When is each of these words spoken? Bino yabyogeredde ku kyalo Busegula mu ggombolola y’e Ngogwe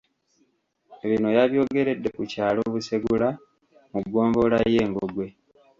Bino 1.07 1.29
yabyogeredde 1.37 2.09
ku 2.15 2.21
kyalo 2.31 2.59
Busegula 2.73 3.29
mu 3.91 3.99
ggombolola 4.05 4.59
y’e 4.73 4.83
Ngogwe 4.89 5.27